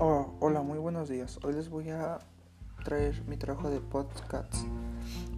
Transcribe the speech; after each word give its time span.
Oh, 0.00 0.34
hola, 0.40 0.60
muy 0.62 0.78
buenos 0.78 1.08
días. 1.08 1.38
Hoy 1.44 1.52
les 1.52 1.68
voy 1.68 1.90
a 1.90 2.18
traer 2.84 3.22
mi 3.28 3.36
trabajo 3.36 3.70
de 3.70 3.78
podcasts. 3.78 4.66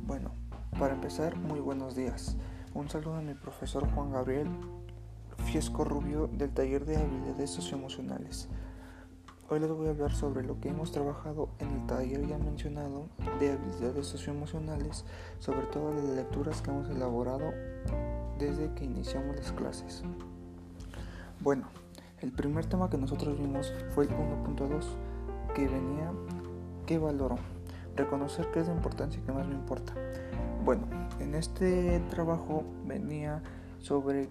Bueno, 0.07 0.31
para 0.79 0.95
empezar, 0.95 1.37
muy 1.37 1.61
buenos 1.61 1.95
días. 1.95 2.39
Un 2.73 2.89
saludo 2.89 3.17
a 3.17 3.21
mi 3.21 3.35
profesor 3.35 3.87
Juan 3.95 4.13
Gabriel 4.13 4.49
Fiesco 5.45 5.85
Rubio 5.85 6.27
del 6.29 6.55
taller 6.55 6.87
de 6.87 6.97
habilidades 6.97 7.51
socioemocionales. 7.51 8.49
Hoy 9.51 9.61
les 9.61 9.71
voy 9.71 9.89
a 9.89 9.91
hablar 9.91 10.15
sobre 10.15 10.43
lo 10.43 10.59
que 10.59 10.71
hemos 10.71 10.91
trabajado 10.91 11.51
en 11.59 11.69
el 11.73 11.87
taller 11.87 12.27
ya 12.27 12.39
mencionado 12.39 13.09
de 13.39 13.53
habilidades 13.53 14.07
socioemocionales, 14.07 15.05
sobre 15.39 15.67
todo 15.67 15.93
las 15.93 16.17
lecturas 16.17 16.63
que 16.63 16.71
hemos 16.71 16.89
elaborado 16.89 17.53
desde 18.39 18.73
que 18.73 18.87
iniciamos 18.87 19.37
las 19.37 19.53
clases. 19.53 20.03
Bueno, 21.41 21.69
el 22.27 22.33
primer 22.33 22.67
tema 22.67 22.91
que 22.91 22.99
nosotros 22.99 23.39
vimos 23.39 23.73
fue 23.95 24.05
el 24.05 24.11
1.2, 24.11 24.85
que 25.55 25.69
venía, 25.69 26.11
¿qué 26.85 26.99
valoro? 26.99 27.37
Reconocer 27.95 28.49
qué 28.53 28.61
es 28.61 28.67
la 28.67 28.75
importancia 28.75 29.23
que 29.25 29.31
más 29.31 29.47
me 29.47 29.55
importa. 29.55 29.93
Bueno, 30.65 30.89
en 31.21 31.37
este 31.37 32.01
trabajo 32.11 32.65
venía 32.85 33.45
sobre, 33.79 34.29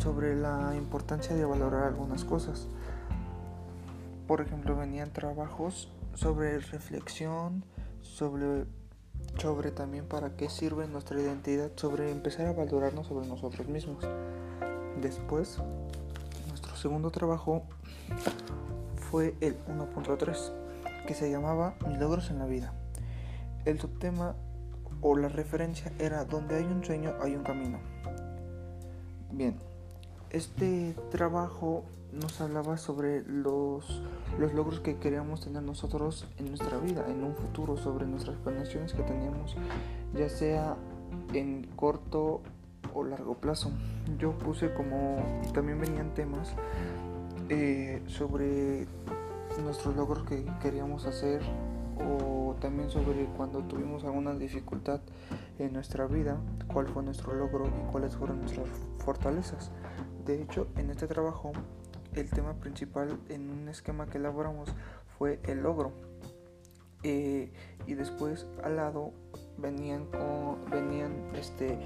sobre 0.00 0.36
la 0.36 0.74
importancia 0.76 1.34
de 1.34 1.46
valorar 1.46 1.84
algunas 1.84 2.26
cosas. 2.26 2.68
Por 4.28 4.42
ejemplo, 4.42 4.76
venían 4.76 5.10
trabajos 5.10 5.90
sobre 6.12 6.58
reflexión, 6.58 7.64
sobre, 8.02 8.66
sobre 9.38 9.70
también 9.70 10.04
para 10.04 10.36
qué 10.36 10.50
sirve 10.50 10.86
nuestra 10.88 11.18
identidad, 11.18 11.70
sobre 11.76 12.10
empezar 12.10 12.48
a 12.48 12.52
valorarnos 12.52 13.06
sobre 13.06 13.26
nosotros 13.26 13.66
mismos. 13.66 14.04
Después 15.00 15.58
segundo 16.84 17.10
trabajo 17.10 17.62
fue 19.10 19.34
el 19.40 19.56
1.3, 19.68 20.52
que 21.06 21.14
se 21.14 21.30
llamaba 21.30 21.76
Mis 21.88 21.98
logros 21.98 22.28
en 22.28 22.38
la 22.38 22.44
vida. 22.44 22.74
El 23.64 23.80
subtema 23.80 24.34
o 25.00 25.16
la 25.16 25.28
referencia 25.28 25.90
era 25.98 26.26
donde 26.26 26.56
hay 26.56 26.64
un 26.64 26.84
sueño 26.84 27.14
hay 27.22 27.36
un 27.36 27.42
camino. 27.42 27.78
Bien, 29.32 29.56
este 30.28 30.94
trabajo 31.10 31.84
nos 32.12 32.38
hablaba 32.42 32.76
sobre 32.76 33.22
los, 33.22 34.02
los 34.38 34.52
logros 34.52 34.80
que 34.80 34.98
queríamos 34.98 35.40
tener 35.40 35.62
nosotros 35.62 36.28
en 36.36 36.48
nuestra 36.48 36.76
vida, 36.76 37.06
en 37.08 37.24
un 37.24 37.34
futuro, 37.34 37.78
sobre 37.78 38.04
nuestras 38.04 38.36
planeaciones 38.36 38.92
que 38.92 39.04
teníamos, 39.04 39.56
ya 40.12 40.28
sea 40.28 40.76
en 41.32 41.66
corto 41.76 42.42
o 42.92 43.04
largo 43.04 43.34
plazo. 43.34 43.70
Yo 44.18 44.32
puse 44.32 44.72
como, 44.74 45.40
y 45.48 45.52
también 45.52 45.80
venían 45.80 46.14
temas 46.14 46.54
eh, 47.48 48.02
sobre 48.06 48.86
nuestros 49.62 49.94
logros 49.96 50.24
que 50.24 50.44
queríamos 50.60 51.06
hacer 51.06 51.40
o 51.98 52.56
también 52.60 52.90
sobre 52.90 53.26
cuando 53.36 53.62
tuvimos 53.62 54.04
alguna 54.04 54.34
dificultad 54.34 55.00
en 55.58 55.72
nuestra 55.72 56.06
vida, 56.06 56.38
cuál 56.72 56.88
fue 56.88 57.02
nuestro 57.02 57.34
logro 57.34 57.66
y 57.66 57.92
cuáles 57.92 58.16
fueron 58.16 58.40
nuestras 58.40 58.66
fortalezas. 58.98 59.70
De 60.24 60.42
hecho, 60.42 60.68
en 60.76 60.90
este 60.90 61.06
trabajo, 61.06 61.52
el 62.14 62.30
tema 62.30 62.54
principal 62.54 63.18
en 63.28 63.50
un 63.50 63.68
esquema 63.68 64.06
que 64.06 64.18
elaboramos 64.18 64.74
fue 65.18 65.40
el 65.44 65.62
logro. 65.62 65.92
Eh, 67.02 67.52
y 67.86 67.94
después 67.94 68.46
al 68.62 68.76
lado 68.76 69.12
venían, 69.58 70.06
con, 70.06 70.70
venían 70.70 71.12
este, 71.34 71.78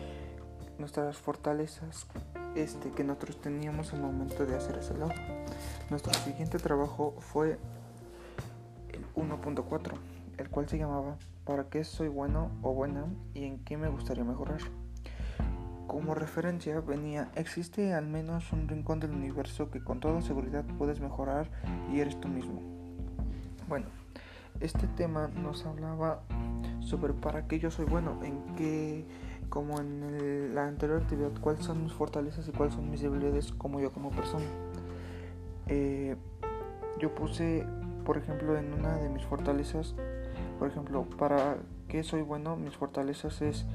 nuestras 0.79 1.17
fortalezas 1.17 2.07
este, 2.55 2.91
que 2.91 3.05
nosotros 3.05 3.41
teníamos 3.41 3.93
al 3.93 4.01
momento 4.01 4.47
de 4.47 4.57
hacer 4.57 4.79
ese 4.79 4.95
logro. 4.95 5.17
Nuestro 5.91 6.13
siguiente 6.15 6.59
trabajo 6.59 7.15
fue 7.21 7.59
el 8.93 9.07
1.4, 9.15 9.93
el 10.39 10.49
cual 10.51 10.69
se 10.69 10.79
llamaba 10.79 11.17
¿Para 11.45 11.65
qué 11.71 11.85
soy 11.85 12.09
bueno 12.09 12.51
o 12.63 12.75
buena 12.75 13.07
y 13.33 13.45
en 13.45 13.59
qué 13.65 13.77
me 13.77 13.89
gustaría 13.89 14.25
mejorar? 14.25 14.61
Como 15.87 16.15
referencia 16.15 16.81
venía, 16.81 17.31
existe 17.35 17.95
al 17.95 18.07
menos 18.07 18.53
un 18.53 18.69
rincón 18.69 19.01
del 19.01 19.13
universo 19.13 19.71
que 19.71 19.83
con 19.83 20.01
toda 20.01 20.21
seguridad 20.21 20.65
puedes 20.77 21.01
mejorar 21.01 21.49
y 21.91 22.01
eres 22.01 22.21
tú 22.21 22.29
mismo. 22.29 22.61
Bueno, 23.67 23.87
este 24.61 24.87
tema 24.89 25.29
nos 25.29 25.65
hablaba 25.65 26.21
sobre 26.81 27.15
para 27.15 27.47
qué 27.47 27.59
yo 27.59 27.71
soy 27.71 27.87
bueno, 27.87 28.21
en 28.23 28.55
qué 28.57 29.07
como 29.49 29.81
en 29.81 30.55
la 30.55 30.67
anterior 30.67 31.03
actividad, 31.03 31.31
cuáles 31.41 31.65
son 31.65 31.83
mis 31.83 31.93
fortalezas 31.93 32.47
y 32.49 32.53
cuáles 32.53 32.75
son 32.75 32.91
mis 32.91 33.01
debilidades 33.01 33.53
como 33.53 33.81
yo 33.81 33.93
como 33.93 34.11
persona. 34.11 34.45
Eh, 35.67 36.17
yo 36.99 37.15
puse, 37.15 37.65
por 38.05 38.19
ejemplo, 38.19 38.59
en 38.59 38.73
una 38.73 38.97
de 38.97 39.09
mis 39.09 39.25
fortalezas, 39.25 39.95
por 40.59 40.69
ejemplo, 40.69 41.05
para 41.19 41.57
qué 41.89 42.03
soy 42.03 42.23
bueno, 42.23 42.57
mis 42.57 42.77
fortalezas 42.77 43.41
es, 43.43 43.67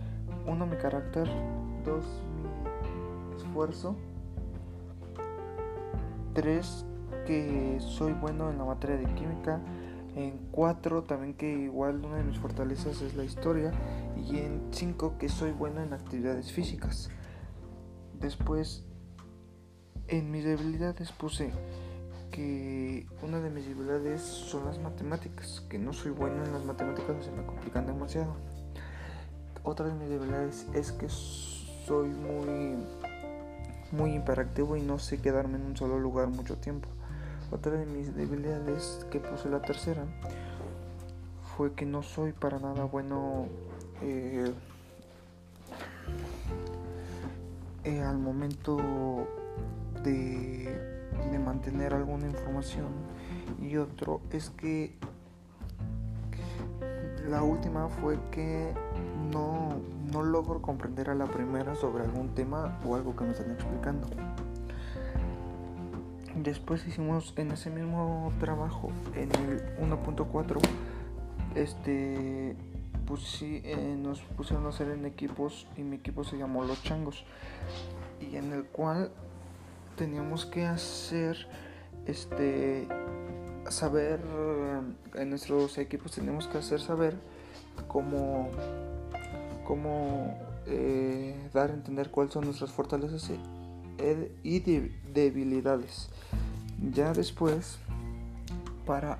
uno, 0.45 0.65
mi 0.65 0.75
carácter, 0.77 1.27
dos, 1.85 2.05
mi 3.29 3.35
esfuerzo, 3.37 3.95
tres, 6.33 6.85
que 7.25 7.77
soy 7.79 8.13
bueno 8.13 8.49
en 8.49 8.57
la 8.57 8.65
materia 8.65 8.97
de 8.97 9.05
química, 9.15 9.61
en 10.15 10.37
4 10.51 11.03
también 11.03 11.33
que 11.33 11.51
igual 11.51 12.03
una 12.03 12.17
de 12.17 12.23
mis 12.23 12.37
fortalezas 12.37 13.01
es 13.01 13.15
la 13.15 13.23
historia 13.23 13.71
y 14.15 14.37
en 14.37 14.61
5 14.71 15.17
que 15.17 15.29
soy 15.29 15.51
bueno 15.51 15.81
en 15.81 15.93
actividades 15.93 16.51
físicas. 16.51 17.09
Después 18.19 18.85
en 20.07 20.31
mis 20.31 20.43
debilidades 20.43 21.11
puse 21.11 21.51
que 22.31 23.05
una 23.21 23.39
de 23.39 23.49
mis 23.49 23.67
debilidades 23.67 24.21
son 24.21 24.65
las 24.65 24.79
matemáticas, 24.79 25.61
que 25.69 25.77
no 25.77 25.93
soy 25.93 26.11
bueno 26.11 26.43
en 26.43 26.53
las 26.53 26.65
matemáticas, 26.65 27.25
se 27.25 27.31
me 27.31 27.45
complican 27.45 27.85
demasiado. 27.85 28.35
Otra 29.63 29.87
de 29.87 29.93
mis 29.93 30.09
debilidades 30.09 30.67
es 30.73 30.91
que 30.91 31.07
soy 31.09 32.09
muy 32.09 32.77
muy 33.91 34.15
y 34.15 34.81
no 34.81 34.97
sé 34.97 35.21
quedarme 35.21 35.57
en 35.57 35.65
un 35.67 35.77
solo 35.77 35.99
lugar 35.99 36.27
mucho 36.27 36.57
tiempo. 36.57 36.89
Otra 37.53 37.73
de 37.73 37.85
mis 37.85 38.15
debilidades 38.15 39.05
que 39.11 39.19
puse 39.19 39.47
la 39.47 39.61
tercera 39.61 40.03
fue 41.55 41.73
que 41.73 41.85
no 41.85 42.01
soy 42.01 42.31
para 42.31 42.57
nada 42.57 42.85
bueno 42.85 43.45
eh, 44.01 44.51
eh, 47.83 48.01
al 48.01 48.17
momento 48.17 49.27
de, 50.03 50.75
de 51.31 51.39
mantener 51.39 51.93
alguna 51.93 52.25
información 52.25 52.87
y 53.61 53.77
otro 53.77 54.19
es 54.31 54.49
que 54.49 54.95
la 57.29 57.43
última 57.43 57.87
fue 57.87 58.17
que 58.31 58.73
no, 59.31 59.75
no 60.11 60.23
logro 60.23 60.59
comprender 60.59 61.11
a 61.11 61.13
la 61.13 61.27
primera 61.27 61.75
sobre 61.75 62.03
algún 62.03 62.33
tema 62.33 62.79
o 62.83 62.95
algo 62.95 63.15
que 63.15 63.25
me 63.25 63.31
están 63.31 63.51
explicando. 63.51 64.07
Después 66.43 66.85
hicimos 66.85 67.33
en 67.37 67.51
ese 67.51 67.69
mismo 67.69 68.33
trabajo, 68.41 68.91
en 69.15 69.31
el 69.31 69.77
1.4, 69.77 70.59
este, 71.55 72.57
sí, 73.21 73.61
eh, 73.63 73.95
nos 73.97 74.19
pusieron 74.19 74.65
a 74.65 74.69
hacer 74.69 74.89
en 74.89 75.05
equipos 75.05 75.67
y 75.77 75.83
mi 75.83 75.95
equipo 75.95 76.25
se 76.25 76.37
llamó 76.37 76.65
Los 76.65 76.83
Changos. 76.83 77.23
Y 78.19 78.35
en 78.35 78.51
el 78.51 78.65
cual 78.65 79.11
teníamos 79.95 80.45
que 80.45 80.65
hacer, 80.65 81.47
este, 82.07 82.89
saber, 83.69 84.19
en 85.15 85.29
nuestros 85.29 85.77
equipos 85.77 86.11
teníamos 86.11 86.47
que 86.47 86.57
hacer 86.57 86.81
saber 86.81 87.15
cómo, 87.87 88.49
cómo 89.65 90.37
eh, 90.67 91.35
dar 91.53 91.71
a 91.71 91.73
entender 91.73 92.09
cuáles 92.11 92.33
son 92.33 92.43
nuestras 92.43 92.71
fortalezas 92.73 93.29
y 94.43 94.59
debilidades. 95.13 96.09
Ya 96.91 97.13
después, 97.13 97.77
para 98.85 99.19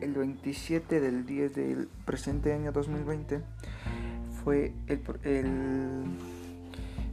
el 0.00 0.14
27 0.14 1.00
del 1.00 1.26
10 1.26 1.54
del 1.54 1.88
presente 2.04 2.52
año 2.52 2.72
2020, 2.72 3.42
fue 4.42 4.72
el, 4.86 5.02
el, 5.22 6.04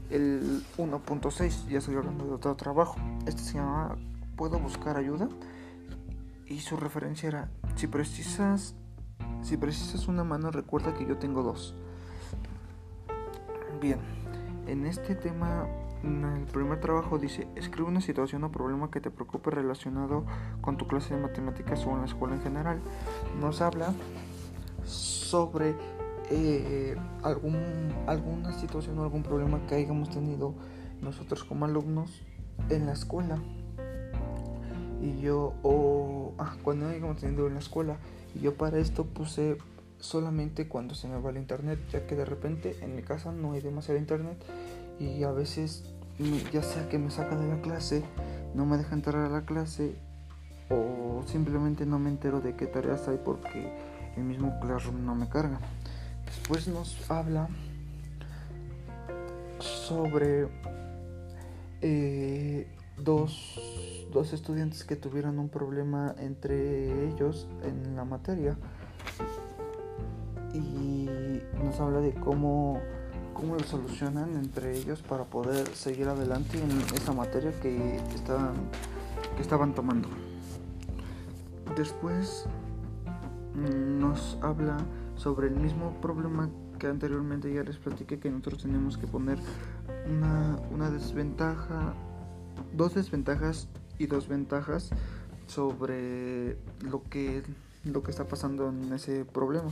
el 0.10 0.64
1.6. 0.78 1.68
Ya 1.68 1.80
estoy 1.80 1.96
hablando 1.96 2.26
de 2.26 2.34
otro 2.34 2.56
trabajo. 2.56 2.96
Este 3.28 3.42
se 3.42 3.54
llama 3.56 3.98
Puedo 4.36 4.60
buscar 4.60 4.98
ayuda. 4.98 5.30
Y 6.48 6.60
su 6.60 6.78
referencia 6.78 7.28
era: 7.28 7.50
si 7.76 7.88
precisas, 7.88 8.76
si 9.44 9.58
precisas 9.58 10.08
una 10.08 10.24
mano, 10.24 10.52
recuerda 10.52 10.94
que 10.94 11.06
yo 11.06 11.18
tengo 11.18 11.44
dos. 11.44 11.76
Bien, 13.82 14.00
en 14.68 14.86
este 14.86 15.16
tema 15.16 15.68
el 16.06 16.46
primer 16.46 16.80
trabajo 16.80 17.18
dice, 17.18 17.48
escribe 17.56 17.88
una 17.88 18.02
situación 18.02 18.44
o 18.44 18.52
problema 18.52 18.92
que 18.92 19.02
te 19.02 19.10
preocupe 19.10 19.50
relacionado 19.50 20.26
con 20.62 20.78
tu 20.78 20.88
clase 20.88 21.16
de 21.16 21.22
matemáticas 21.22 21.86
o 21.86 21.92
en 21.92 22.00
la 22.00 22.06
escuela 22.06 22.36
en 22.36 22.42
general. 22.42 22.80
Nos 23.40 23.62
habla 23.62 23.94
sobre 24.84 25.76
eh, 26.30 26.96
algún, 27.24 27.94
alguna 28.08 28.52
situación 28.54 29.00
o 29.00 29.04
algún 29.04 29.24
problema 29.24 29.66
que 29.68 29.76
hayamos 29.76 30.10
tenido 30.10 30.54
nosotros 31.02 31.44
como 31.44 31.66
alumnos 31.66 32.22
en 32.70 32.86
la 32.86 32.94
escuela. 32.94 33.40
y 35.02 35.20
yo, 35.22 35.54
o 35.64 36.34
ah, 36.38 36.56
cuando 36.64 36.86
no 36.86 36.92
hay 36.92 37.00
contenido 37.00 37.48
en 37.48 37.54
la 37.54 37.60
escuela, 37.60 37.98
y 38.34 38.40
yo 38.42 38.56
para 38.56 38.78
esto 38.78 39.06
puse 39.06 39.58
solamente 40.00 40.68
cuando 40.68 40.94
se 40.94 41.08
me 41.08 41.20
va 41.20 41.32
el 41.32 41.38
internet, 41.38 41.80
ya 41.92 42.06
que 42.06 42.16
de 42.16 42.26
repente 42.26 42.78
en 42.82 42.96
mi 42.96 43.02
casa 43.02 43.32
no 43.32 43.54
hay 43.54 43.62
demasiado 43.62 44.00
internet 44.00 44.38
y 45.00 45.24
a 45.24 45.32
veces 45.32 45.95
ya 46.52 46.64
sea 46.64 46.88
que 46.90 46.98
me 46.98 47.12
saca 47.12 47.36
de 47.36 47.48
la 47.48 47.62
clase, 47.62 48.04
no 48.54 48.66
me 48.66 48.78
deja 48.78 48.96
entrar 48.96 49.26
a 49.26 49.30
la 49.30 49.42
clase 49.42 49.96
o 50.70 51.24
simplemente 51.28 51.86
no 51.86 52.00
me 52.00 52.10
entero 52.10 52.42
de 52.42 52.56
qué 52.56 52.66
tareas 52.66 53.08
hay 53.08 53.20
porque 53.24 53.74
el 54.16 54.24
mismo 54.24 54.60
Classroom 54.62 55.06
no 55.06 55.16
me 55.16 55.28
carga. 55.28 55.60
Después 56.26 56.68
nos 56.68 57.10
habla 57.10 57.48
sobre 59.60 60.48
eh, 61.82 62.68
dos, 62.98 63.60
dos 64.12 64.34
estudiantes 64.34 64.84
que 64.84 64.96
tuvieron 64.96 65.40
un 65.40 65.50
problema 65.50 66.16
entre 66.18 67.10
ellos 67.10 67.48
en 67.64 67.96
la 67.96 68.06
materia 68.06 68.58
y 70.54 71.10
nos 71.64 71.80
habla 71.80 72.00
de 72.00 72.14
cómo, 72.14 72.80
cómo 73.36 73.56
lo 73.56 73.64
solucionan 73.64 74.38
entre 74.38 74.78
ellos 74.78 75.02
para 75.02 75.26
poder 75.26 75.68
seguir 75.76 76.08
adelante 76.08 76.58
en 76.58 76.72
esa 76.96 77.12
materia 77.12 77.52
que 77.60 77.98
estaban, 78.16 78.56
que 79.36 79.42
estaban 79.42 79.76
tomando. 79.76 80.08
Después 81.76 82.46
mm, 83.54 84.00
nos 84.00 84.38
habla 84.42 84.78
sobre 85.18 85.48
el 85.48 85.56
mismo 85.56 86.00
problema 86.02 86.50
que 86.80 86.88
anteriormente 86.88 87.54
ya 87.54 87.64
les 87.64 87.76
platiqué 87.78 88.20
que 88.20 88.30
nosotros 88.30 88.64
tenemos 88.64 88.98
que 88.98 89.06
poner 89.06 89.38
una, 90.10 90.58
una 90.72 90.90
desventaja, 90.90 91.94
dos 92.74 92.96
desventajas 92.96 93.68
y 94.00 94.08
dos 94.08 94.30
ventajas 94.30 94.92
sobre 95.48 96.58
lo 96.90 97.04
que, 97.04 97.44
lo 97.84 98.02
que 98.02 98.12
está 98.12 98.26
pasando 98.30 98.70
en 98.70 98.94
ese 98.94 99.26
problema. 99.26 99.70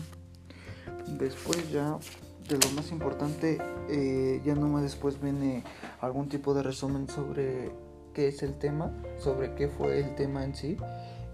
Después 1.17 1.71
ya 1.71 1.97
de 2.47 2.57
lo 2.57 2.69
más 2.75 2.91
importante, 2.91 3.57
eh, 3.89 4.41
ya 4.45 4.55
nomás 4.55 4.83
después 4.83 5.21
viene 5.21 5.63
algún 6.01 6.29
tipo 6.29 6.53
de 6.53 6.63
resumen 6.63 7.07
sobre 7.07 7.71
qué 8.13 8.27
es 8.27 8.43
el 8.43 8.57
tema, 8.57 8.91
sobre 9.17 9.55
qué 9.55 9.67
fue 9.67 9.99
el 9.99 10.15
tema 10.15 10.43
en 10.43 10.55
sí. 10.55 10.77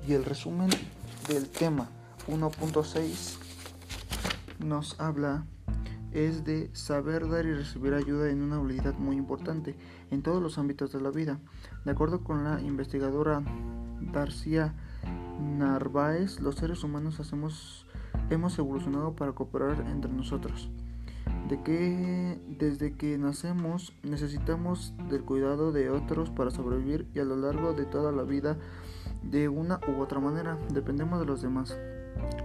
Y 0.07 0.13
el 0.13 0.25
resumen 0.25 0.69
del 1.27 1.49
tema 1.49 1.89
1.6 2.27 3.37
nos 4.59 4.99
habla 4.99 5.45
es 6.11 6.43
de 6.43 6.69
saber 6.73 7.29
dar 7.29 7.45
y 7.45 7.53
recibir 7.53 7.93
ayuda 7.93 8.29
en 8.29 8.41
una 8.41 8.55
habilidad 8.55 8.95
muy 8.95 9.15
importante 9.15 9.75
en 10.09 10.23
todos 10.23 10.41
los 10.41 10.57
ámbitos 10.57 10.91
de 10.91 11.01
la 11.01 11.11
vida. 11.11 11.39
De 11.85 11.91
acuerdo 11.91 12.23
con 12.23 12.43
la 12.43 12.61
investigadora 12.61 13.43
Darcia 14.11 14.73
Narváez, 15.39 16.39
los 16.39 16.55
seres 16.55 16.83
humanos 16.83 17.19
hacemos 17.19 17.85
hemos 18.29 18.57
evolucionado 18.59 19.15
para 19.15 19.31
cooperar 19.31 19.85
entre 19.87 20.11
nosotros. 20.11 20.69
De 21.49 21.61
que 21.63 22.39
desde 22.47 22.93
que 22.93 23.17
nacemos 23.17 23.93
necesitamos 24.03 24.93
del 25.09 25.23
cuidado 25.23 25.71
de 25.71 25.89
otros 25.89 26.29
para 26.29 26.51
sobrevivir 26.51 27.07
y 27.15 27.19
a 27.19 27.25
lo 27.25 27.35
largo 27.35 27.73
de 27.73 27.85
toda 27.85 28.11
la 28.11 28.23
vida 28.23 28.57
de 29.23 29.49
una 29.49 29.79
u 29.87 29.99
otra 30.01 30.19
manera 30.19 30.57
dependemos 30.71 31.19
de 31.19 31.25
los 31.25 31.41
demás. 31.41 31.75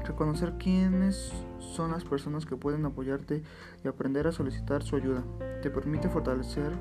Reconocer 0.04 0.54
quiénes 0.58 1.32
son 1.58 1.92
las 1.92 2.04
personas 2.04 2.46
que 2.46 2.56
pueden 2.56 2.84
apoyarte 2.86 3.42
y 3.84 3.88
aprender 3.88 4.26
a 4.26 4.32
solicitar 4.32 4.82
su 4.82 4.96
ayuda 4.96 5.22
te 5.62 5.70
permite 5.70 6.08
fortalecer 6.08 6.72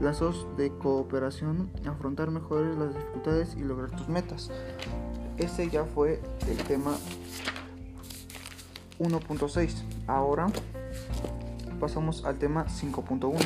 lazos 0.00 0.46
de 0.56 0.70
cooperación, 0.78 1.70
afrontar 1.86 2.30
mejores 2.30 2.76
las 2.76 2.94
dificultades 2.94 3.54
y 3.56 3.60
lograr 3.60 3.90
tus 3.90 4.08
metas. 4.08 4.50
Ese 5.36 5.68
ya 5.68 5.84
fue 5.84 6.20
el 6.48 6.56
tema 6.64 6.94
1.6. 8.98 9.82
Ahora 10.06 10.46
pasamos 11.82 12.24
al 12.24 12.38
tema 12.38 12.66
5.1. 12.66 13.44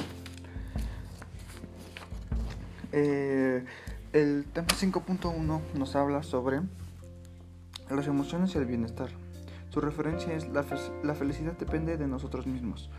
Eh, 2.93 3.65
el 4.13 4.45
tema 4.53 4.69
5.1 4.69 5.61
nos 5.73 5.97
habla 5.97 6.23
sobre 6.23 6.61
las 7.89 8.07
emociones 8.07 8.55
y 8.55 8.59
el 8.59 8.67
bienestar. 8.67 9.09
Su 9.71 9.81
referencia 9.81 10.35
es 10.35 10.49
la, 10.51 10.65
felicidad 11.15 11.55
depende 11.55 11.97
de 11.97 12.07
nosotros 12.07 12.47
mismos. 12.47 12.91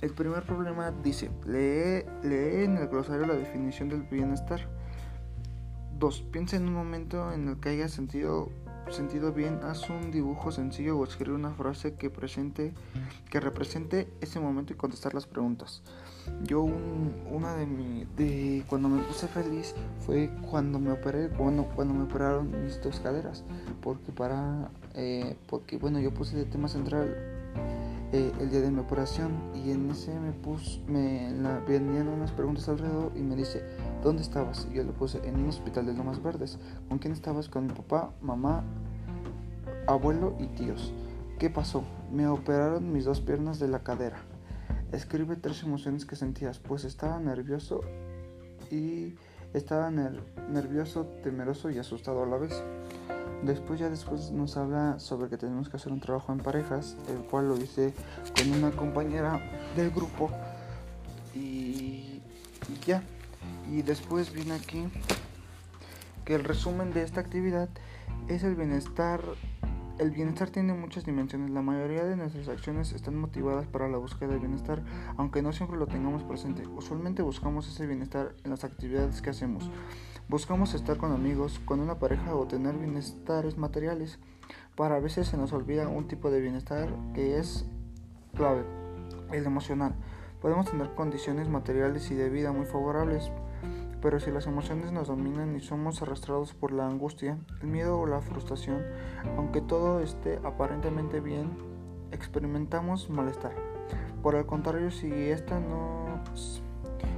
El 0.00 0.14
primer 0.14 0.44
problema 0.44 0.92
dice, 0.92 1.30
lee, 1.44 2.06
lee 2.26 2.64
en 2.64 2.78
el 2.78 2.88
glosario 2.88 3.26
la 3.26 3.34
definición 3.34 3.90
del 3.90 4.04
bienestar. 4.04 4.66
2. 5.98 6.22
Piensa 6.32 6.56
en 6.56 6.68
un 6.68 6.72
momento 6.72 7.34
en 7.34 7.48
el 7.50 7.60
que 7.60 7.68
hayas 7.68 7.92
sentido 7.92 8.48
sentido 8.90 9.32
bien, 9.32 9.60
haz 9.62 9.88
un 9.88 10.10
dibujo 10.10 10.52
sencillo 10.52 10.98
o 10.98 11.04
escribe 11.04 11.34
una 11.34 11.52
frase 11.52 11.94
que 11.94 12.10
presente, 12.10 12.72
que 13.30 13.40
represente 13.40 14.08
ese 14.20 14.40
momento 14.40 14.72
y 14.72 14.76
contestar 14.76 15.14
las 15.14 15.26
preguntas. 15.26 15.82
Yo 16.42 16.62
una 16.62 17.54
de 17.54 17.66
mi, 17.66 18.06
de 18.16 18.64
cuando 18.68 18.88
me 18.88 19.02
puse 19.02 19.28
feliz 19.28 19.74
fue 20.06 20.30
cuando 20.50 20.78
me 20.78 20.92
operé, 20.92 21.28
cuando, 21.28 21.64
cuando 21.64 21.94
me 21.94 22.04
operaron 22.04 22.64
mis 22.64 22.80
dos 22.82 23.00
caderas, 23.00 23.44
porque 23.82 24.12
para, 24.12 24.70
eh, 24.94 25.36
porque 25.48 25.76
bueno 25.76 26.00
yo 26.00 26.12
puse 26.12 26.36
de 26.36 26.44
tema 26.44 26.68
central 26.68 27.14
eh, 28.12 28.32
el 28.40 28.50
día 28.50 28.60
de 28.60 28.70
mi 28.70 28.78
operación 28.78 29.32
y 29.54 29.72
en 29.72 29.90
ese 29.90 30.18
me 30.18 30.32
puse, 30.32 30.80
me 30.86 31.32
la, 31.32 31.58
venían 31.60 32.08
unas 32.08 32.30
preguntas 32.30 32.68
alrededor 32.68 33.12
y 33.16 33.20
me 33.20 33.34
dice 33.34 33.64
¿Dónde 34.04 34.20
estabas? 34.20 34.68
Y 34.70 34.74
yo 34.74 34.84
le 34.84 34.92
puse 34.92 35.26
en 35.26 35.36
un 35.36 35.48
hospital 35.48 35.86
de 35.86 35.94
Lomas 35.94 36.22
Verdes. 36.22 36.58
¿Con 36.90 36.98
quién 36.98 37.14
estabas? 37.14 37.48
Con 37.48 37.66
mi 37.66 37.72
papá, 37.72 38.12
mamá, 38.20 38.62
abuelo 39.86 40.36
y 40.38 40.46
tíos. 40.48 40.92
¿Qué 41.38 41.48
pasó? 41.48 41.84
Me 42.12 42.28
operaron 42.28 42.92
mis 42.92 43.06
dos 43.06 43.22
piernas 43.22 43.58
de 43.58 43.68
la 43.68 43.82
cadera. 43.82 44.18
Escribe 44.92 45.36
tres 45.36 45.62
emociones 45.62 46.04
que 46.04 46.16
sentías. 46.16 46.58
Pues 46.58 46.84
estaba 46.84 47.18
nervioso 47.18 47.80
y 48.70 49.14
estaba 49.54 49.90
nervioso, 49.90 51.06
temeroso 51.22 51.70
y 51.70 51.78
asustado 51.78 52.24
a 52.24 52.26
la 52.26 52.36
vez. 52.36 52.62
Después 53.42 53.80
ya 53.80 53.88
después 53.88 54.32
nos 54.32 54.58
habla 54.58 54.98
sobre 54.98 55.30
que 55.30 55.38
tenemos 55.38 55.70
que 55.70 55.78
hacer 55.78 55.92
un 55.92 56.00
trabajo 56.00 56.30
en 56.30 56.40
parejas, 56.40 56.98
el 57.08 57.24
cual 57.24 57.48
lo 57.48 57.56
hice 57.56 57.94
con 58.36 58.52
una 58.52 58.70
compañera 58.70 59.40
del 59.74 59.90
grupo 59.90 60.28
y 61.34 62.20
ya. 62.86 63.02
Y 63.74 63.82
después 63.82 64.32
viene 64.32 64.52
aquí 64.52 64.86
que 66.24 66.36
el 66.36 66.44
resumen 66.44 66.92
de 66.92 67.02
esta 67.02 67.20
actividad 67.20 67.68
es 68.28 68.44
el 68.44 68.54
bienestar. 68.54 69.20
El 69.98 70.12
bienestar 70.12 70.50
tiene 70.50 70.74
muchas 70.74 71.04
dimensiones. 71.04 71.50
La 71.50 71.60
mayoría 71.60 72.04
de 72.04 72.14
nuestras 72.14 72.46
acciones 72.46 72.92
están 72.92 73.16
motivadas 73.16 73.66
para 73.66 73.88
la 73.88 73.98
búsqueda 73.98 74.28
del 74.28 74.38
bienestar, 74.38 74.80
aunque 75.16 75.42
no 75.42 75.52
siempre 75.52 75.76
lo 75.76 75.88
tengamos 75.88 76.22
presente. 76.22 76.64
Usualmente 76.68 77.22
buscamos 77.22 77.66
ese 77.66 77.84
bienestar 77.88 78.36
en 78.44 78.50
las 78.52 78.62
actividades 78.62 79.20
que 79.20 79.30
hacemos. 79.30 79.68
Buscamos 80.28 80.74
estar 80.74 80.96
con 80.96 81.10
amigos, 81.10 81.60
con 81.64 81.80
una 81.80 81.98
pareja 81.98 82.36
o 82.36 82.46
tener 82.46 82.76
bienestares 82.76 83.58
materiales. 83.58 84.20
Para 84.76 84.94
a 84.96 85.00
veces 85.00 85.26
se 85.26 85.36
nos 85.36 85.52
olvida 85.52 85.88
un 85.88 86.06
tipo 86.06 86.30
de 86.30 86.40
bienestar 86.40 86.94
que 87.12 87.40
es 87.40 87.66
clave, 88.36 88.62
el 89.32 89.44
emocional. 89.44 89.96
Podemos 90.40 90.70
tener 90.70 90.94
condiciones 90.94 91.48
materiales 91.48 92.08
y 92.12 92.14
de 92.14 92.28
vida 92.28 92.52
muy 92.52 92.66
favorables, 92.66 93.32
pero 94.04 94.20
si 94.20 94.30
las 94.30 94.46
emociones 94.46 94.92
nos 94.92 95.08
dominan 95.08 95.56
y 95.56 95.60
somos 95.60 96.02
arrastrados 96.02 96.52
por 96.52 96.72
la 96.72 96.86
angustia, 96.86 97.38
el 97.62 97.68
miedo 97.68 97.98
o 97.98 98.06
la 98.06 98.20
frustración, 98.20 98.84
aunque 99.38 99.62
todo 99.62 100.00
esté 100.00 100.38
aparentemente 100.44 101.20
bien, 101.20 101.56
experimentamos 102.12 103.08
malestar. 103.08 103.54
Por 104.22 104.34
el 104.34 104.44
contrario, 104.44 104.90
si 104.90 105.10
esta 105.10 105.58
no 105.58 106.22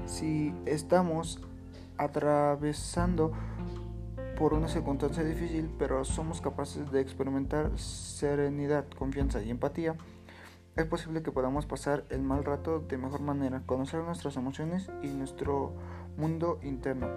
si 0.06 0.54
estamos 0.64 1.40
atravesando 1.98 3.32
por 4.38 4.54
una 4.54 4.68
circunstancia 4.68 5.24
difícil, 5.24 5.68
pero 5.80 6.04
somos 6.04 6.40
capaces 6.40 6.92
de 6.92 7.00
experimentar 7.00 7.76
serenidad, 7.76 8.84
confianza 8.96 9.42
y 9.42 9.50
empatía, 9.50 9.96
es 10.76 10.84
posible 10.84 11.22
que 11.22 11.32
podamos 11.32 11.66
pasar 11.66 12.04
el 12.10 12.22
mal 12.22 12.44
rato 12.44 12.78
de 12.78 12.96
mejor 12.96 13.22
manera, 13.22 13.62
conocer 13.66 14.04
nuestras 14.04 14.36
emociones 14.36 14.88
y 15.02 15.08
nuestro 15.08 15.72
mundo 16.16 16.58
interno. 16.62 17.08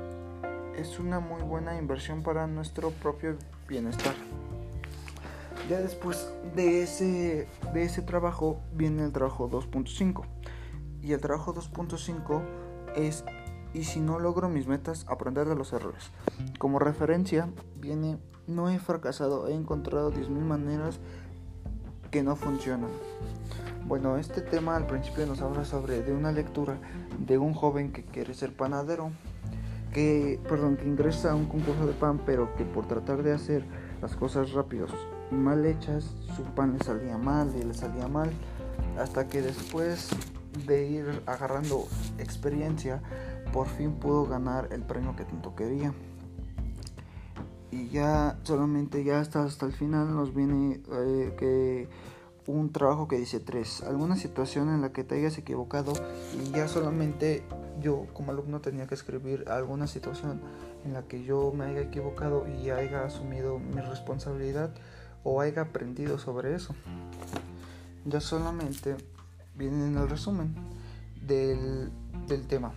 Es 0.76 1.00
una 1.00 1.20
muy 1.20 1.42
buena 1.42 1.78
inversión 1.78 2.24
para 2.24 2.48
nuestro 2.48 2.92
propio 2.92 3.38
bienestar. 3.68 4.16
Ya 5.70 5.80
después 5.80 6.34
de 6.56 6.84
ese, 6.84 7.48
de 7.74 7.84
ese 7.84 8.02
trabajo 8.02 8.60
viene 8.74 9.04
el 9.04 9.12
trabajo 9.12 9.50
2.5. 9.50 10.24
Y 11.02 11.14
el 11.14 11.22
trabajo 11.22 11.54
2.5 11.54 12.42
es, 12.96 13.24
y 13.74 13.84
si 13.84 14.00
no 14.00 14.20
logro 14.20 14.50
mis 14.50 14.68
metas, 14.68 15.06
aprender 15.08 15.48
de 15.48 15.56
los 15.56 15.72
errores. 15.74 16.12
Como 16.58 16.80
referencia 16.80 17.50
viene, 17.80 18.18
no 18.48 18.70
he 18.70 18.80
fracasado, 18.80 19.48
he 19.48 19.54
encontrado 19.54 20.12
10.000 20.12 20.30
maneras 20.30 21.00
que 22.10 22.24
no 22.24 22.36
funcionan. 22.36 22.90
Bueno, 23.90 24.18
este 24.18 24.42
tema 24.42 24.76
al 24.76 24.86
principio 24.86 25.26
nos 25.26 25.42
habla 25.42 25.66
sobre 25.66 26.04
de 26.04 26.14
una 26.14 26.32
lectura 26.32 26.78
de 27.18 27.40
un 27.40 27.56
joven 27.56 27.92
que 27.92 28.04
quiere 28.04 28.36
ser 28.36 28.56
panadero 28.56 29.10
que, 29.92 30.40
perdón, 30.48 30.78
que 30.78 30.86
ingresa 30.86 31.32
a 31.32 31.36
un 31.36 31.48
concurso 31.48 31.88
de 31.88 31.94
pan, 31.94 32.22
pero 32.24 32.56
que 32.56 32.66
por 32.66 32.88
tratar 32.88 33.24
de 33.24 33.34
hacer 33.34 33.66
las 34.00 34.16
cosas 34.16 34.52
rápidos 34.52 34.92
y 35.32 35.34
mal 35.34 35.66
hechas, 35.66 36.14
su 36.36 36.44
pan 36.44 36.78
le 36.78 36.86
salía 36.86 37.18
mal 37.18 37.52
y 37.60 37.64
le 37.64 37.74
salía 37.74 38.08
mal, 38.08 38.30
hasta 39.00 39.28
que 39.28 39.42
después 39.42 40.10
de 40.68 40.88
ir 40.88 41.24
agarrando 41.26 41.88
experiencia, 42.20 43.02
por 43.52 43.66
fin 43.66 43.94
pudo 43.94 44.28
ganar 44.28 44.68
el 44.72 44.84
premio 44.84 45.16
que 45.16 45.26
tanto 45.26 45.56
quería. 45.56 45.96
Y 47.72 47.90
ya 47.90 48.38
solamente 48.44 49.04
ya 49.04 49.20
hasta, 49.20 49.46
hasta 49.46 49.66
el 49.66 49.74
final 49.74 50.14
nos 50.14 50.36
viene 50.36 50.80
eh, 50.92 51.34
que 51.40 51.90
un 52.48 52.72
trabajo 52.72 53.08
que 53.08 53.18
dice 53.18 53.40
tres, 53.40 53.84
alguna 53.84 54.16
situación 54.16 54.70
en 54.70 54.82
la 54.82 54.92
que 54.92 55.04
te 55.04 55.16
hayas 55.16 55.38
equivocado 55.38 55.94
y 56.34 56.52
ya 56.52 56.68
solamente 56.68 57.44
yo 57.82 58.08
como 58.14 58.32
alumno 58.32 58.62
tenía 58.62 58.88
que 58.88 58.96
escribir 58.96 59.46
alguna 59.50 59.88
situación 59.88 60.42
en 60.86 60.94
la 60.94 61.04
que 61.04 61.24
yo 61.24 61.52
me 61.54 61.66
haya 61.66 61.82
equivocado 61.82 62.46
y 62.48 62.70
haya 62.70 63.04
asumido 63.04 63.60
mi 63.60 63.82
responsabilidad 63.82 64.74
o 65.24 65.42
haya 65.42 65.64
aprendido 65.64 66.18
sobre 66.18 66.56
eso. 66.56 66.76
Ya 68.06 68.22
solamente 68.22 68.96
viene 69.56 69.88
en 69.88 69.98
el 69.98 70.10
resumen 70.10 70.56
del, 71.22 71.92
del 72.28 72.48
tema. 72.48 72.74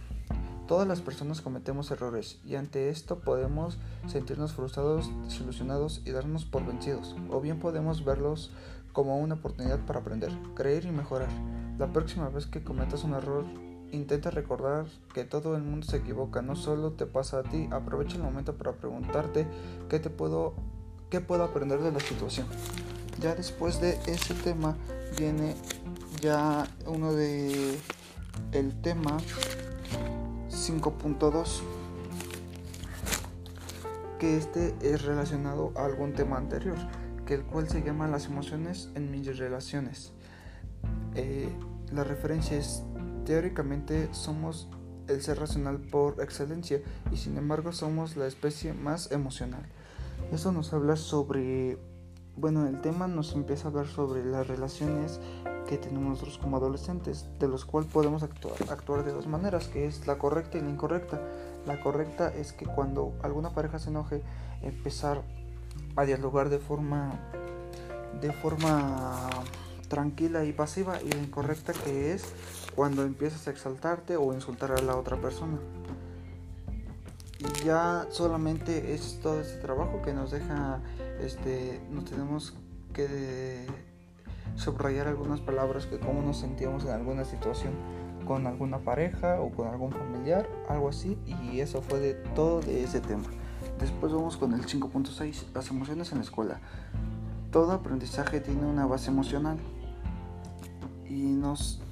Todas 0.67 0.87
las 0.87 1.01
personas 1.01 1.41
cometemos 1.41 1.91
errores 1.91 2.39
y 2.45 2.55
ante 2.55 2.89
esto 2.89 3.19
podemos 3.19 3.79
sentirnos 4.07 4.53
frustrados, 4.53 5.11
desilusionados 5.25 6.03
y 6.05 6.13
darnos 6.13 6.45
por 6.45 6.65
vencidos, 6.65 7.17
o 7.31 7.41
bien 7.41 7.59
podemos 7.59 8.05
verlos 8.05 8.51
como 8.93 9.19
una 9.19 9.35
oportunidad 9.35 9.81
para 9.81 10.01
aprender, 10.01 10.31
creer 10.55 10.85
y 10.85 10.91
mejorar. 10.91 11.29
La 11.79 11.93
próxima 11.93 12.29
vez 12.29 12.47
que 12.47 12.63
cometas 12.63 13.05
un 13.05 13.15
error, 13.15 13.45
intenta 13.91 14.31
recordar 14.31 14.87
que 15.13 15.25
todo 15.25 15.57
el 15.57 15.63
mundo 15.63 15.87
se 15.87 15.99
equivoca, 15.99 16.43
no 16.43 16.57
solo 16.57 16.93
te 16.93 17.07
pasa 17.07 17.41
a 17.41 17.43
ti. 17.43 17.69
Aprovecha 17.71 18.17
el 18.17 18.23
momento 18.23 18.57
para 18.57 18.73
preguntarte 18.73 19.47
qué 19.89 19.99
te 19.99 20.11
puedo 20.11 20.55
qué 21.11 21.21
puedo 21.21 21.45
aprender 21.45 21.81
de 21.81 21.93
la 21.93 22.01
situación. 22.01 22.47
Ya 23.21 23.35
después 23.35 23.81
de 23.83 23.99
ese 24.07 24.33
tema 24.33 24.77
viene 25.19 25.55
ya 26.23 26.67
uno 26.87 27.13
de 27.13 27.79
el 28.53 28.81
tema 28.81 29.19
5.2 30.71 31.61
que 34.19 34.37
este 34.37 34.75
es 34.81 35.03
relacionado 35.03 35.73
a 35.77 35.85
algún 35.85 36.13
tema 36.13 36.37
anterior 36.37 36.77
el 37.35 37.45
cual 37.45 37.69
se 37.69 37.83
llama 37.83 38.09
Las 38.09 38.27
emociones 38.27 38.91
en 38.95 39.11
mis 39.11 39.39
relaciones. 39.39 40.13
Eh, 41.15 41.49
la 41.93 42.05
referencia 42.05 42.57
es, 42.57 42.83
teóricamente 43.25 44.09
somos 44.13 44.69
el 45.09 45.21
ser 45.23 45.39
racional 45.39 45.79
por 45.79 46.21
excelencia 46.23 46.81
y 47.11 47.17
sin 47.17 47.37
embargo 47.37 47.73
somos 47.73 48.17
la 48.17 48.27
especie 48.27 48.73
más 48.73 49.11
emocional. 49.13 49.67
Eso 50.33 50.53
nos 50.53 50.73
habla 50.73 50.97
sobre, 50.97 51.79
bueno, 52.37 52.67
el 52.67 52.81
tema 52.81 53.09
nos 53.09 53.35
empieza 53.35 53.69
a 53.69 53.71
hablar 53.71 53.87
sobre 53.87 54.25
las 54.25 54.47
relaciones 54.47 55.21
que 55.69 55.79
tenemos 55.79 56.11
nosotros 56.11 56.39
como 56.39 56.57
adolescentes, 56.57 57.27
de 57.39 57.49
los 57.49 57.65
cuales 57.65 57.91
podemos 57.91 58.23
actuar, 58.23 58.55
actuar 58.71 59.05
de 59.05 59.13
dos 59.13 59.27
maneras, 59.27 59.69
que 59.69 59.87
es 59.87 60.07
la 60.07 60.19
correcta 60.19 60.59
y 60.59 60.61
la 60.61 60.71
incorrecta. 60.71 61.21
La 61.67 61.81
correcta 61.81 62.33
es 62.35 62.53
que 62.53 62.67
cuando 62.67 63.15
alguna 63.23 63.51
pareja 63.51 63.79
se 63.79 63.91
enoje, 63.91 64.23
empezar 64.63 65.23
a 65.97 66.05
dialogar 66.05 66.49
de 66.49 66.59
forma 66.59 67.13
de 68.21 68.33
forma 68.33 69.29
tranquila 69.89 70.45
y 70.45 70.53
pasiva 70.53 71.01
y 71.03 71.11
la 71.11 71.19
incorrecta 71.19 71.73
que 71.73 72.13
es 72.13 72.25
cuando 72.75 73.03
empiezas 73.03 73.47
a 73.47 73.51
exaltarte 73.51 74.17
o 74.17 74.33
insultar 74.33 74.73
a 74.73 74.81
la 74.81 74.97
otra 74.97 75.21
persona. 75.21 75.59
Y 77.39 77.65
ya 77.65 78.07
solamente 78.11 78.95
es 78.95 79.21
todo 79.21 79.41
este 79.41 79.61
trabajo 79.61 80.01
que 80.03 80.13
nos 80.13 80.31
deja 80.31 80.81
este 81.21 81.81
nos 81.91 82.05
tenemos 82.05 82.55
que 82.93 83.67
subrayar 84.57 85.09
algunas 85.09 85.41
palabras 85.41 85.87
que 85.87 85.99
cómo 85.99 86.23
nos 86.23 86.39
sentíamos 86.39 86.85
en 86.85 86.91
alguna 86.91 87.25
situación 87.25 87.73
con 88.27 88.47
alguna 88.47 88.79
pareja 88.79 89.41
o 89.41 89.51
con 89.51 89.69
algún 89.69 89.91
familiar, 89.91 90.49
algo 90.69 90.89
así 90.89 91.19
y 91.27 91.61
eso 91.61 91.83
fue 91.83 92.01
de 92.01 92.15
todo 92.15 92.61
de 92.61 92.85
ese 92.85 93.01
tema. 93.01 93.25
Después 93.81 94.13
vamos 94.13 94.37
con 94.37 94.53
el 94.55 94.65
5.6, 94.65 95.47
las 95.55 95.71
emociones 95.71 96.13
en 96.13 96.19
la 96.19 96.25
escuela. 96.25 96.61
Todo 97.51 97.73
aprendizaje 97.73 98.41
tiene 98.41 98.65
una 98.65 98.87
base 98.87 99.11
emocional 99.11 99.59
y 101.09 101.33
nos, 101.33 101.83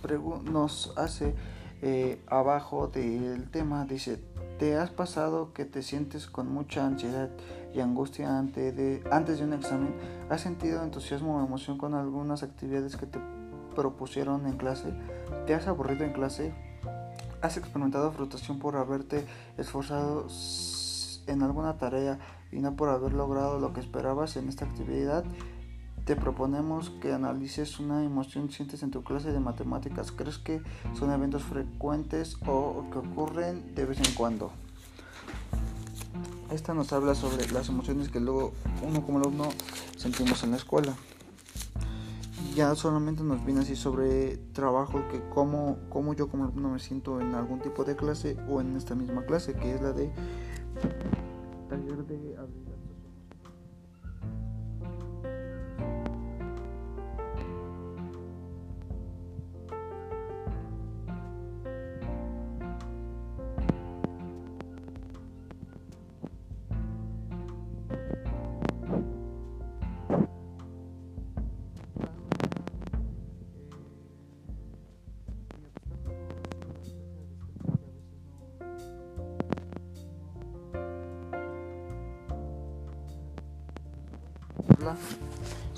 nos 0.45 0.95
hace 0.97 1.35
eh, 1.83 2.21
abajo 2.26 2.88
del 2.88 3.50
tema, 3.50 3.85
dice, 3.85 4.21
¿te 4.59 4.76
has 4.76 4.90
pasado 4.90 5.52
que 5.52 5.64
te 5.64 5.83
sientes 5.83 6.26
con 6.26 6.52
mucha 6.52 6.87
ansiedad 6.87 7.31
y 7.75 7.81
angustia 7.81 8.39
antes 8.39 8.77
de, 8.77 9.03
antes 9.11 9.39
de 9.39 9.45
un 9.45 9.53
examen? 9.53 9.95
¿Has 10.29 10.41
sentido 10.41 10.83
entusiasmo 10.83 11.37
o 11.37 11.45
emoción 11.45 11.79
con 11.79 11.95
algunas 11.95 12.43
actividades 12.43 12.97
que 12.97 13.07
te 13.07 13.19
propusieron 13.75 14.47
en 14.47 14.57
clase? 14.57 14.93
¿Te 15.47 15.55
has 15.55 15.67
aburrido 15.67 16.05
en 16.05 16.12
clase? 16.12 16.53
¿Has 17.43 17.57
experimentado 17.57 18.12
frustración 18.12 18.59
por 18.59 18.77
haberte 18.77 19.25
esforzado 19.57 20.27
en 21.27 21.43
alguna 21.43 21.79
tarea 21.79 22.19
y 22.53 22.59
no 22.59 22.75
por 22.75 22.89
haber 22.89 23.12
logrado 23.12 23.59
lo 23.59 23.73
que 23.73 23.81
esperabas 23.81 24.37
en 24.37 24.49
esta 24.49 24.65
actividad, 24.65 25.25
te 26.05 26.17
proponemos 26.17 26.91
que 26.91 27.12
analices 27.12 27.79
una 27.79 28.05
emoción 28.05 28.49
que 28.49 28.55
sientes 28.55 28.83
en 28.83 28.91
tu 28.91 29.05
clase 29.05 29.33
de 29.33 29.39
matemáticas. 29.39 30.11
¿Crees 30.11 30.39
que 30.39 30.61
son 30.99 31.12
eventos 31.12 31.43
frecuentes 31.43 32.37
o 32.47 32.85
que 32.91 32.99
ocurren 32.99 33.75
de 33.75 33.85
vez 33.85 33.99
en 33.99 34.15
cuando? 34.15 34.50
Esta 36.50 36.75
nos 36.75 36.92
habla 36.92 37.14
sobre 37.14 37.49
las 37.52 37.69
emociones 37.69 38.09
que 38.09 38.19
luego 38.19 38.52
uno 38.83 39.07
como 39.07 39.19
alumno 39.19 39.50
sentimos 39.97 40.42
en 40.42 40.50
la 40.50 40.57
escuela. 40.57 40.95
Ya 42.57 42.75
solamente 42.75 43.23
nos 43.23 43.45
viene 43.45 43.61
así 43.61 43.76
sobre 43.76 44.37
trabajo, 44.52 45.00
que 45.12 45.23
cómo, 45.33 45.78
cómo 45.88 46.12
yo 46.14 46.28
como 46.28 46.45
alumno 46.45 46.71
me 46.71 46.80
siento 46.80 47.21
en 47.21 47.37
algún 47.37 47.61
tipo 47.61 47.85
de 47.85 47.95
clase 47.95 48.37
o 48.49 48.61
en 48.61 48.76
esta 48.76 48.97
misma 48.97 49.25
clase, 49.25 49.54
que 49.54 49.75
es 49.75 49.80
la 49.80 49.92
de 49.92 50.11
taller 51.69 52.04
de 52.04 52.37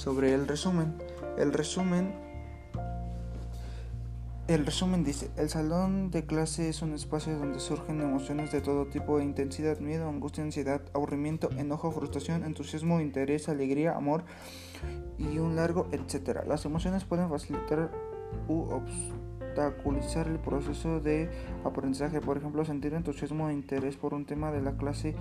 sobre 0.02 0.35
el 0.35 0.49
resumen. 0.49 0.94
El 1.38 1.52
resumen 1.52 2.12
el 4.49 4.66
resumen 4.66 5.04
dice, 5.04 5.30
el 5.37 5.49
salón 5.49 6.11
de 6.11 6.26
clase 6.26 6.68
es 6.68 6.82
un 6.82 6.92
espacio 6.92 7.38
donde 7.38 7.61
surgen 7.61 8.00
emociones 8.00 8.50
de 8.50 8.61
todo 8.61 8.87
tipo 8.87 9.18
de 9.18 9.25
intensidad, 9.25 9.78
miedo, 9.78 10.09
angustia, 10.09 10.42
ansiedad, 10.42 10.82
aburrimiento, 10.92 11.49
enojo, 11.56 11.92
frustración, 11.92 12.42
entusiasmo, 12.42 13.00
interés, 13.00 13.49
alegría, 13.49 13.92
amor 13.92 14.25
y 15.16 15.38
un 15.38 15.54
largo 15.54 15.87
etcétera. 15.92 16.44
Las 16.44 16.64
emociones 16.64 17.04
pueden 17.04 17.28
facilitar 17.30 17.92
u 18.49 18.66
obstaculizar 19.52 20.28
el 20.28 20.38
proceso 20.38 21.00
de 21.00 21.30
aprendizaje. 21.64 22.21
Por 22.21 22.38
ejemplo, 22.38 22.64
sentir 22.64 22.94
entusiasmo 22.94 23.49
e 23.49 23.52
interés 23.52 23.97
por 23.97 24.14
un 24.14 24.25
tema 24.25 24.50
de 24.50 24.62
la 24.62 24.73
clase 24.73 25.14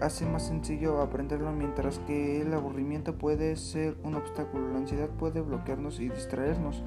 hace 0.00 0.26
más 0.26 0.46
sencillo 0.46 1.00
aprenderlo, 1.00 1.52
mientras 1.52 1.98
que 2.00 2.42
el 2.42 2.52
aburrimiento 2.52 3.16
puede 3.16 3.56
ser 3.56 3.96
un 4.04 4.14
obstáculo. 4.14 4.70
La 4.70 4.78
ansiedad 4.78 5.08
puede 5.08 5.40
bloquearnos 5.40 6.00
y 6.00 6.08
distraernos 6.08 6.82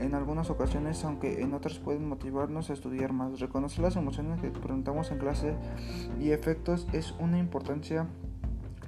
en 0.00 0.14
algunas 0.14 0.50
ocasiones, 0.50 1.04
aunque 1.04 1.42
en 1.42 1.54
otras 1.54 1.78
pueden 1.78 2.08
motivarnos 2.08 2.70
a 2.70 2.72
estudiar 2.72 3.12
más. 3.12 3.38
Reconocer 3.38 3.80
las 3.80 3.96
emociones 3.96 4.40
que 4.40 4.48
experimentamos 4.48 5.10
en 5.10 5.18
clase 5.18 5.54
y 6.20 6.30
efectos 6.30 6.86
es 6.92 7.14
una 7.20 7.38
importancia 7.38 8.06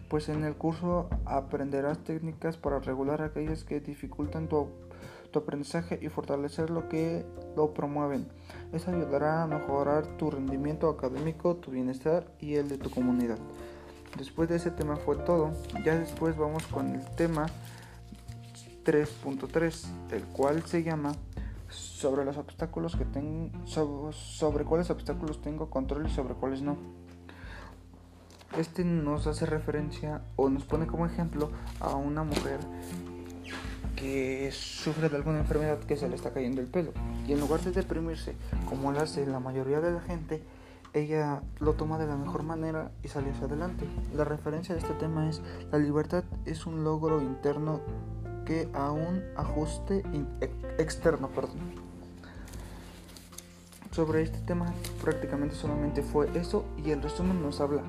pues 0.08 0.30
en 0.30 0.42
el 0.42 0.54
curso 0.54 1.10
aprenderás 1.26 1.98
técnicas 1.98 2.56
para 2.56 2.78
regular 2.78 3.20
aquellas 3.20 3.64
que 3.64 3.80
dificultan 3.80 4.48
tu 4.48 4.68
tu 5.30 5.40
aprendizaje 5.40 5.98
y 6.00 6.08
fortalecer 6.08 6.70
lo 6.70 6.88
que 6.88 7.24
lo 7.56 7.74
promueven. 7.74 8.28
Eso 8.72 8.90
ayudará 8.90 9.42
a 9.42 9.46
mejorar 9.46 10.06
tu 10.16 10.30
rendimiento 10.30 10.88
académico, 10.88 11.56
tu 11.56 11.70
bienestar 11.70 12.26
y 12.40 12.54
el 12.54 12.68
de 12.68 12.78
tu 12.78 12.90
comunidad. 12.90 13.38
Después 14.16 14.48
de 14.48 14.56
ese 14.56 14.70
tema 14.70 14.96
fue 14.96 15.16
todo. 15.16 15.52
Ya 15.84 15.98
después 15.98 16.36
vamos 16.36 16.66
con 16.66 16.94
el 16.94 17.04
tema 17.14 17.46
3.3, 18.84 20.12
el 20.12 20.24
cual 20.24 20.64
se 20.64 20.82
llama 20.82 21.12
sobre 21.68 22.24
los 22.24 22.38
obstáculos 22.38 22.96
que 22.96 23.04
tengo 23.04 23.50
sobre, 23.66 24.12
sobre 24.14 24.64
cuáles 24.64 24.88
obstáculos 24.90 25.42
tengo 25.42 25.68
control 25.68 26.06
y 26.06 26.10
sobre 26.10 26.34
cuáles 26.34 26.62
no. 26.62 26.76
Este 28.56 28.82
nos 28.82 29.26
hace 29.26 29.44
referencia 29.44 30.22
o 30.36 30.48
nos 30.48 30.64
pone 30.64 30.86
como 30.86 31.04
ejemplo 31.04 31.50
a 31.80 31.94
una 31.94 32.24
mujer 32.24 32.58
que 33.98 34.50
sufre 34.52 35.08
de 35.08 35.16
alguna 35.16 35.40
enfermedad 35.40 35.78
que 35.80 35.96
se 35.96 36.08
le 36.08 36.14
está 36.14 36.30
cayendo 36.32 36.60
el 36.60 36.68
pelo. 36.68 36.92
Y 37.26 37.32
en 37.32 37.40
lugar 37.40 37.60
de 37.60 37.72
deprimirse, 37.72 38.34
como 38.68 38.92
lo 38.92 39.00
hace 39.00 39.26
la 39.26 39.40
mayoría 39.40 39.80
de 39.80 39.90
la 39.90 40.00
gente, 40.00 40.42
ella 40.94 41.42
lo 41.58 41.74
toma 41.74 41.98
de 41.98 42.06
la 42.06 42.16
mejor 42.16 42.44
manera 42.44 42.92
y 43.02 43.08
sale 43.08 43.30
hacia 43.30 43.46
adelante. 43.46 43.86
La 44.14 44.24
referencia 44.24 44.74
de 44.74 44.80
este 44.80 44.94
tema 44.94 45.28
es 45.28 45.42
la 45.72 45.78
libertad 45.78 46.22
es 46.46 46.64
un 46.64 46.84
logro 46.84 47.20
interno 47.20 47.80
que 48.46 48.68
a 48.72 48.92
un 48.92 49.22
ajuste 49.36 50.02
externo, 50.78 51.28
perdón. 51.28 51.58
Sobre 53.90 54.22
este 54.22 54.38
tema 54.38 54.72
prácticamente 55.02 55.56
solamente 55.56 56.02
fue 56.02 56.28
eso 56.38 56.64
y 56.84 56.92
el 56.92 57.02
resumen 57.02 57.42
nos 57.42 57.60
habla. 57.60 57.82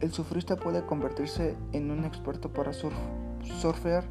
El 0.00 0.12
sufrista 0.12 0.56
puede 0.56 0.84
convertirse 0.84 1.56
en 1.72 1.90
un 1.90 2.04
experto 2.04 2.50
para 2.50 2.72
surfear 2.72 4.04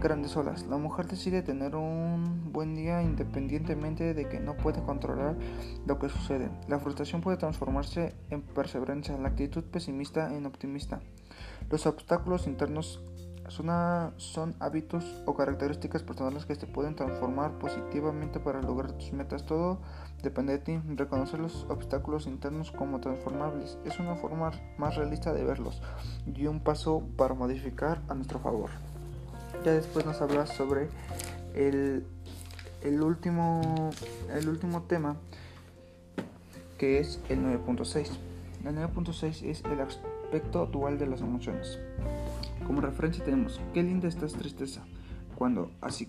grandes 0.00 0.36
olas. 0.36 0.66
La 0.66 0.76
mujer 0.76 1.06
decide 1.06 1.42
tener 1.42 1.76
un 1.76 2.52
buen 2.52 2.74
día 2.74 3.02
independientemente 3.02 4.14
de 4.14 4.28
que 4.28 4.40
no 4.40 4.56
puede 4.56 4.82
controlar 4.82 5.36
lo 5.86 5.98
que 5.98 6.08
sucede. 6.08 6.50
La 6.68 6.78
frustración 6.78 7.20
puede 7.20 7.36
transformarse 7.36 8.14
en 8.30 8.42
perseverancia, 8.42 9.16
la 9.18 9.28
actitud 9.28 9.64
pesimista 9.64 10.34
en 10.34 10.46
optimista. 10.46 11.00
Los 11.70 11.86
obstáculos 11.86 12.46
internos 12.46 13.00
son, 13.48 14.12
son 14.16 14.54
hábitos 14.60 15.22
o 15.26 15.34
características 15.34 16.02
personales 16.02 16.46
que 16.46 16.54
se 16.54 16.66
pueden 16.66 16.94
transformar 16.94 17.58
positivamente 17.58 18.40
para 18.40 18.62
lograr 18.62 18.92
tus 18.92 19.12
metas. 19.12 19.44
Todo 19.44 19.80
depende 20.22 20.54
de 20.54 20.58
ti. 20.58 20.80
Reconocer 20.94 21.40
los 21.40 21.66
obstáculos 21.68 22.26
internos 22.26 22.70
como 22.70 23.00
transformables 23.00 23.78
es 23.84 23.98
una 23.98 24.16
forma 24.16 24.52
más 24.78 24.96
realista 24.96 25.32
de 25.32 25.44
verlos 25.44 25.82
y 26.26 26.46
un 26.46 26.60
paso 26.60 27.02
para 27.16 27.34
modificar 27.34 28.02
a 28.08 28.14
nuestro 28.14 28.38
favor. 28.38 28.70
Ya 29.64 29.72
después 29.72 30.04
nos 30.04 30.20
habla 30.20 30.46
sobre 30.46 30.88
el, 31.54 32.04
el, 32.82 33.00
último, 33.00 33.90
el 34.34 34.48
último 34.48 34.82
tema 34.82 35.16
que 36.76 36.98
es 36.98 37.18
el 37.30 37.40
9.6. 37.40 38.10
El 38.64 38.76
9.6 38.76 39.42
es 39.42 39.64
el 39.64 39.80
aspecto 39.80 40.66
dual 40.66 40.98
de 40.98 41.06
las 41.06 41.22
emociones. 41.22 41.78
Como 42.66 42.82
referencia 42.82 43.24
tenemos, 43.24 43.58
qué 43.72 43.82
linda 43.82 44.06
esta 44.06 44.26
tristeza 44.26 44.82
cuando 45.36 45.70
así, 45.80 46.08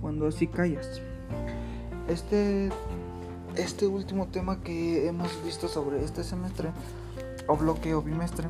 cuando 0.00 0.26
así 0.26 0.46
callas. 0.46 1.02
Este, 2.08 2.70
este 3.56 3.86
último 3.86 4.28
tema 4.28 4.62
que 4.62 5.06
hemos 5.06 5.44
visto 5.44 5.68
sobre 5.68 6.02
este 6.04 6.24
semestre 6.24 6.70
o 7.46 7.56
bloque 7.56 7.94
o 7.94 8.02
bimestre 8.02 8.48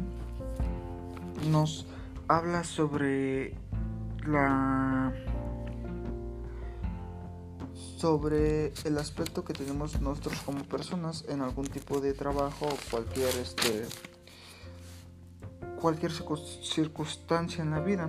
nos 1.51 1.87
habla 2.29 2.63
sobre 2.65 3.55
sobre 8.03 8.73
el 8.85 8.99
aspecto 8.99 9.45
que 9.45 9.53
tenemos 9.53 10.01
nosotros 10.01 10.41
como 10.45 10.65
personas 10.65 11.25
en 11.29 11.41
algún 11.41 11.67
tipo 11.67 12.01
de 12.01 12.15
trabajo 12.15 12.67
o 12.67 12.77
cualquier 12.91 13.35
este 13.37 13.87
cualquier 15.81 16.13
circunstancia 16.13 17.63
en 17.63 17.71
la 17.71 17.81
vida. 17.81 18.09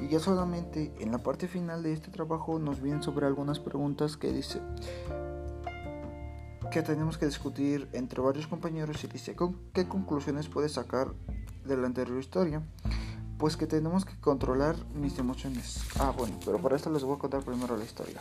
Y 0.00 0.08
ya 0.08 0.18
solamente 0.18 0.92
en 0.98 1.12
la 1.12 1.18
parte 1.18 1.46
final 1.46 1.82
de 1.82 1.92
este 1.92 2.10
trabajo 2.10 2.58
nos 2.58 2.80
vienen 2.80 3.02
sobre 3.02 3.26
algunas 3.26 3.58
preguntas 3.58 4.16
que 4.16 4.32
dice 4.32 4.60
que 6.70 6.82
tenemos 6.82 7.18
que 7.18 7.26
discutir 7.26 7.88
entre 7.92 8.20
varios 8.20 8.46
compañeros 8.46 9.02
y 9.02 9.08
dice 9.08 9.36
qué 9.74 9.88
conclusiones 9.88 10.48
puedes 10.48 10.72
sacar 10.72 11.12
de 11.64 11.76
la 11.76 11.86
anterior 11.86 12.18
historia. 12.18 12.62
Pues 13.40 13.56
que 13.56 13.66
tenemos 13.66 14.04
que 14.04 14.14
controlar 14.20 14.76
mis 14.94 15.18
emociones. 15.18 15.82
Ah, 15.98 16.12
bueno, 16.14 16.38
pero 16.44 16.58
para 16.58 16.76
esto 16.76 16.90
les 16.90 17.02
voy 17.02 17.16
a 17.16 17.18
contar 17.18 17.42
primero 17.42 17.74
la 17.74 17.84
historia. 17.84 18.20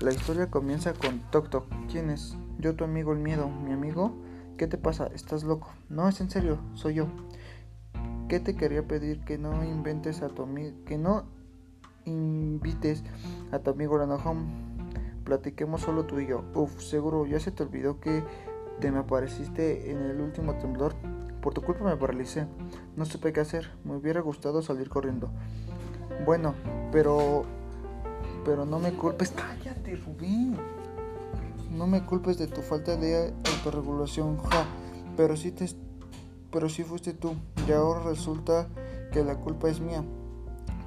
La 0.00 0.10
historia 0.10 0.50
comienza 0.50 0.94
con 0.94 1.18
Toc 1.30 1.50
Toc. 1.50 1.66
¿Quién 1.92 2.08
es? 2.08 2.34
Yo, 2.58 2.74
tu 2.74 2.84
amigo 2.84 3.12
el 3.12 3.18
miedo. 3.18 3.50
¿Mi 3.50 3.72
amigo? 3.72 4.16
¿Qué 4.56 4.66
te 4.66 4.78
pasa? 4.78 5.08
¿Estás 5.08 5.44
loco? 5.44 5.68
No, 5.90 6.08
es 6.08 6.22
en 6.22 6.30
serio, 6.30 6.58
soy 6.72 6.94
yo. 6.94 7.08
¿Qué 8.30 8.40
te 8.40 8.56
quería 8.56 8.88
pedir? 8.88 9.22
Que 9.22 9.36
no 9.36 9.62
inventes 9.64 10.22
a 10.22 10.30
tu 10.30 10.44
amigo. 10.44 10.74
Que 10.86 10.96
no 10.96 11.26
invites 12.06 13.04
a 13.52 13.58
tu 13.58 13.72
amigo 13.72 13.96
Home. 13.96 14.46
Platiquemos 15.24 15.82
solo 15.82 16.06
tú 16.06 16.20
y 16.20 16.26
yo. 16.26 16.42
Uf, 16.54 16.80
seguro 16.80 17.26
ya 17.26 17.38
se 17.38 17.50
te 17.50 17.64
olvidó 17.64 18.00
que 18.00 18.24
te 18.80 18.90
me 18.90 19.00
apareciste 19.00 19.90
en 19.90 19.98
el 19.98 20.22
último 20.22 20.54
temblor. 20.54 20.94
Por 21.42 21.54
tu 21.54 21.62
culpa 21.62 21.84
me 21.84 21.96
paralicé. 21.96 22.46
No 22.96 23.04
supe 23.04 23.32
qué 23.32 23.40
hacer. 23.40 23.70
Me 23.84 23.96
hubiera 23.96 24.20
gustado 24.20 24.62
salir 24.62 24.88
corriendo. 24.88 25.30
Bueno, 26.24 26.54
pero... 26.92 27.44
Pero 28.44 28.64
no 28.64 28.78
me 28.78 28.92
culpes. 28.92 29.30
Cállate, 29.30 29.96
Rubín. 29.96 30.56
No 31.70 31.86
me 31.86 32.04
culpes 32.04 32.38
de 32.38 32.46
tu 32.46 32.62
falta 32.62 32.96
de 32.96 33.34
autorregulación, 33.56 34.38
ja. 34.38 34.64
Pero 35.16 35.36
sí 35.36 35.52
te... 35.52 35.68
Pero 36.50 36.68
sí 36.68 36.82
fuiste 36.82 37.12
tú. 37.12 37.34
Y 37.68 37.72
ahora 37.72 38.02
resulta 38.04 38.68
que 39.12 39.22
la 39.22 39.36
culpa 39.36 39.68
es 39.68 39.80
mía. 39.80 40.04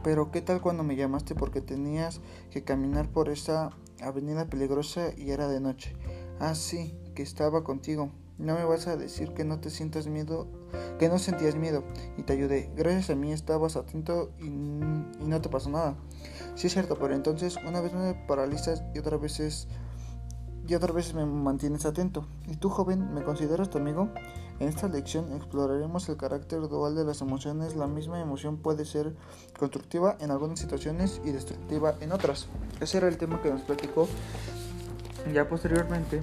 Pero 0.03 0.31
¿qué 0.31 0.41
tal 0.41 0.61
cuando 0.61 0.83
me 0.83 0.95
llamaste 0.95 1.35
porque 1.35 1.61
tenías 1.61 2.21
que 2.49 2.63
caminar 2.63 3.07
por 3.09 3.29
esa 3.29 3.69
avenida 4.01 4.45
peligrosa 4.45 5.11
y 5.15 5.29
era 5.29 5.47
de 5.47 5.59
noche? 5.59 5.95
Ah, 6.39 6.55
sí, 6.55 6.97
que 7.13 7.21
estaba 7.21 7.63
contigo. 7.63 8.09
No 8.41 8.55
me 8.55 8.65
vas 8.65 8.87
a 8.87 8.97
decir 8.97 9.33
que 9.35 9.43
no 9.43 9.59
te 9.59 9.69
sientas 9.69 10.07
miedo, 10.07 10.47
que 10.97 11.09
no 11.09 11.19
sentías 11.19 11.55
miedo 11.55 11.83
y 12.17 12.23
te 12.23 12.33
ayudé. 12.33 12.71
Gracias 12.75 13.11
a 13.11 13.15
mí 13.15 13.31
estabas 13.31 13.75
atento 13.75 14.31
y, 14.39 14.49
no 14.49 15.41
te 15.41 15.47
pasó 15.47 15.69
nada. 15.69 15.95
Sí 16.55 16.65
es 16.65 16.73
cierto, 16.73 16.97
pero 16.97 17.13
entonces 17.13 17.57
una 17.67 17.81
vez 17.81 17.93
me 17.93 18.15
paralizas 18.27 18.83
y 18.95 18.99
otra 18.99 19.17
vez 19.17 19.39
es, 19.39 19.67
y 20.67 20.73
otra 20.73 20.91
vez 20.91 21.13
me 21.13 21.23
mantienes 21.23 21.85
atento. 21.85 22.25
¿Y 22.47 22.55
tú, 22.55 22.69
joven, 22.69 23.13
me 23.13 23.21
consideras 23.21 23.69
tu 23.69 23.77
amigo? 23.77 24.09
En 24.59 24.67
esta 24.67 24.87
lección 24.87 25.31
exploraremos 25.33 26.09
el 26.09 26.17
carácter 26.17 26.67
dual 26.67 26.95
de 26.95 27.03
las 27.03 27.21
emociones. 27.21 27.75
La 27.75 27.85
misma 27.85 28.19
emoción 28.19 28.57
puede 28.57 28.85
ser 28.85 29.15
constructiva 29.57 30.17
en 30.19 30.31
algunas 30.31 30.59
situaciones 30.59 31.21
y 31.23 31.29
destructiva 31.29 31.93
en 32.01 32.11
otras. 32.11 32.47
Ese 32.79 32.97
era 32.97 33.07
el 33.07 33.17
tema 33.17 33.39
que 33.39 33.51
nos 33.51 33.61
platicó. 33.61 34.07
Ya 35.31 35.47
posteriormente 35.47 36.21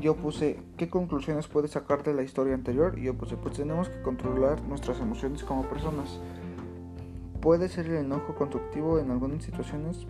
yo 0.00 0.16
puse 0.16 0.58
qué 0.76 0.88
conclusiones 0.88 1.46
puedes 1.46 1.72
sacar 1.72 2.02
de 2.02 2.14
la 2.14 2.22
historia 2.22 2.54
anterior 2.54 2.98
y 2.98 3.04
yo 3.04 3.14
puse 3.14 3.36
pues 3.36 3.56
tenemos 3.56 3.88
que 3.88 4.00
controlar 4.02 4.62
nuestras 4.62 5.00
emociones 5.00 5.42
como 5.42 5.62
personas. 5.64 6.20
Puede 7.40 7.68
ser 7.68 7.86
el 7.86 7.96
enojo 7.96 8.34
constructivo 8.34 8.98
en 8.98 9.10
algunas 9.10 9.44
situaciones. 9.44 10.06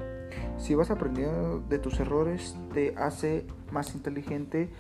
Si 0.59 0.75
vas 0.75 0.91
aprendiendo 0.91 1.61
de 1.69 1.79
tus 1.79 2.01
errores 2.01 2.57
te 2.73 2.95
hace 2.97 3.47
más 3.71 3.95
inteligente 3.95 4.71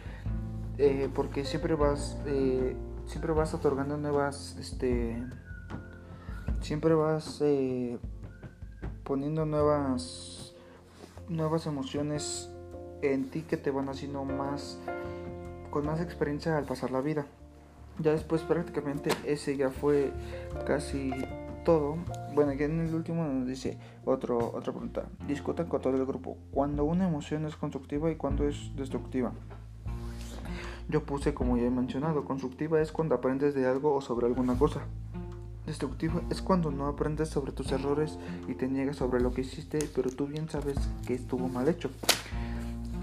eh, 0.78 1.08
porque 1.14 1.44
siempre 1.44 1.74
vas 1.74 2.18
eh, 2.26 2.76
siempre 3.06 3.32
vas 3.32 3.54
otorgando 3.54 3.96
nuevas 3.96 4.56
este 4.58 5.22
siempre 6.60 6.94
vas 6.94 7.40
eh, 7.40 7.98
poniendo 9.04 9.46
nuevas 9.46 10.54
nuevas 11.28 11.66
emociones 11.66 12.50
en 13.12 13.30
ti 13.30 13.42
que 13.42 13.56
te 13.56 13.70
van 13.70 13.88
haciendo 13.88 14.24
más 14.24 14.78
con 15.70 15.86
más 15.86 16.00
experiencia 16.00 16.56
al 16.56 16.64
pasar 16.64 16.90
la 16.90 17.00
vida. 17.00 17.26
Ya 17.98 18.12
después 18.12 18.42
prácticamente 18.42 19.10
ese 19.24 19.56
ya 19.56 19.70
fue 19.70 20.12
casi 20.66 21.10
todo. 21.64 21.96
Bueno, 22.34 22.52
aquí 22.52 22.62
en 22.64 22.80
el 22.80 22.94
último 22.94 23.24
nos 23.24 23.46
dice 23.46 23.78
otro, 24.04 24.38
otra 24.38 24.72
pregunta. 24.72 25.04
Discutan 25.26 25.66
con 25.66 25.80
todo 25.80 25.96
el 25.96 26.06
grupo. 26.06 26.36
Cuando 26.50 26.84
una 26.84 27.08
emoción 27.08 27.44
es 27.44 27.56
constructiva 27.56 28.10
y 28.10 28.16
cuando 28.16 28.48
es 28.48 28.74
destructiva. 28.76 29.32
Yo 30.88 31.02
puse 31.02 31.34
como 31.34 31.56
ya 31.56 31.64
he 31.64 31.70
mencionado, 31.70 32.24
constructiva 32.24 32.80
es 32.80 32.92
cuando 32.92 33.16
aprendes 33.16 33.54
de 33.54 33.66
algo 33.66 33.94
o 33.94 34.00
sobre 34.00 34.26
alguna 34.26 34.56
cosa. 34.56 34.82
Destructiva 35.66 36.22
es 36.30 36.42
cuando 36.42 36.70
no 36.70 36.86
aprendes 36.86 37.28
sobre 37.28 37.50
tus 37.50 37.72
errores 37.72 38.18
y 38.46 38.54
te 38.54 38.68
niegas 38.68 38.96
sobre 38.96 39.20
lo 39.20 39.32
que 39.32 39.40
hiciste, 39.40 39.80
pero 39.96 40.10
tú 40.10 40.26
bien 40.28 40.48
sabes 40.48 40.76
que 41.04 41.14
estuvo 41.14 41.48
mal 41.48 41.68
hecho. 41.68 41.90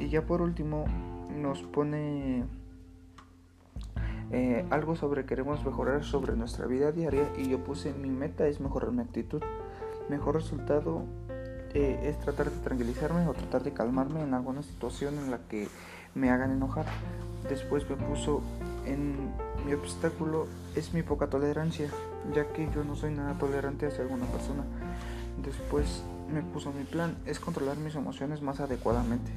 Y 0.03 0.09
ya 0.09 0.23
por 0.23 0.41
último 0.41 0.85
nos 1.33 1.61
pone 1.61 2.43
eh, 4.33 4.65
algo 4.69 4.97
sobre 4.97 5.25
queremos 5.25 5.63
mejorar 5.63 6.03
sobre 6.03 6.35
nuestra 6.35 6.65
vida 6.65 6.91
diaria 6.91 7.31
y 7.37 7.47
yo 7.47 7.63
puse 7.63 7.93
mi 7.93 8.09
meta 8.09 8.45
es 8.45 8.59
mejorar 8.59 8.91
mi 8.91 9.01
actitud. 9.01 9.41
Mejor 10.09 10.35
resultado 10.35 11.05
eh, 11.73 12.01
es 12.03 12.19
tratar 12.19 12.51
de 12.51 12.59
tranquilizarme 12.59 13.25
o 13.29 13.33
tratar 13.33 13.63
de 13.63 13.71
calmarme 13.71 14.21
en 14.21 14.33
alguna 14.33 14.61
situación 14.61 15.17
en 15.19 15.31
la 15.31 15.37
que 15.47 15.69
me 16.15 16.31
hagan 16.31 16.51
enojar. 16.51 16.85
Después 17.47 17.89
me 17.89 17.95
puso 17.95 18.41
en 18.85 19.31
mi 19.65 19.73
obstáculo 19.73 20.47
es 20.75 20.93
mi 20.93 21.01
poca 21.03 21.27
tolerancia, 21.27 21.87
ya 22.35 22.51
que 22.51 22.69
yo 22.75 22.83
no 22.83 22.97
soy 22.97 23.11
nada 23.11 23.37
tolerante 23.37 23.87
hacia 23.87 24.03
alguna 24.03 24.25
persona. 24.25 24.65
Después 25.41 26.03
me 26.29 26.41
puso 26.41 26.73
mi 26.73 26.83
plan 26.83 27.15
es 27.25 27.39
controlar 27.39 27.77
mis 27.77 27.95
emociones 27.95 28.41
más 28.41 28.59
adecuadamente. 28.59 29.31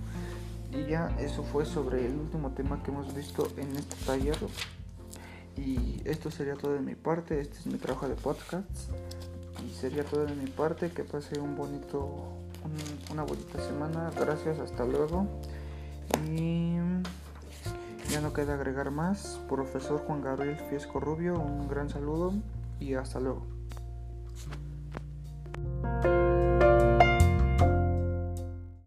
Y 0.73 0.91
ya 0.91 1.15
eso 1.19 1.43
fue 1.43 1.65
sobre 1.65 2.07
el 2.07 2.15
último 2.17 2.51
tema 2.51 2.83
que 2.83 2.91
hemos 2.91 3.15
visto 3.15 3.49
en 3.57 3.77
este 3.77 3.97
taller. 4.05 4.37
Y 5.57 6.03
esto 6.05 6.31
sería 6.31 6.55
todo 6.55 6.75
de 6.75 6.81
mi 6.81 6.95
parte, 6.95 7.41
este 7.41 7.59
es 7.59 7.67
mi 7.67 7.79
trabajo 7.79 8.09
de 8.09 8.15
podcast. 8.15 8.91
Y 9.67 9.75
sería 9.75 10.05
todo 10.05 10.27
de 10.27 10.35
mi 10.35 10.47
parte, 10.47 10.91
que 10.91 11.03
pase 11.03 11.39
un 11.41 11.57
bonito, 11.57 12.25
una 13.11 13.23
bonita 13.23 13.61
semana. 13.67 14.11
Gracias, 14.19 14.59
hasta 14.59 14.85
luego. 14.85 15.27
Y 16.27 16.77
ya 18.11 18.21
no 18.21 18.33
queda 18.33 18.55
agregar 18.55 18.91
más. 18.91 19.41
Profesor 19.49 20.01
Juan 20.07 20.23
Gabriel 20.23 20.59
Fiesco 20.69 21.01
Rubio, 21.01 21.39
un 21.39 21.69
gran 21.69 21.89
saludo 21.89 22.35
y 22.79 22.95
hasta 22.95 23.21
luego. 23.21 23.56